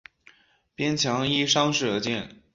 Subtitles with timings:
[0.73, 2.41] 边墙依山势而建。